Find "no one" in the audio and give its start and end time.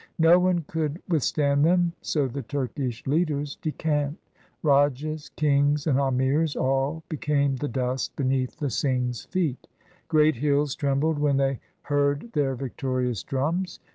0.17-0.65